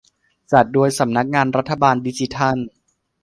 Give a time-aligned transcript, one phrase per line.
[0.51, 2.57] จัดโดยสำนักงานรัฐบาลดิจิทัล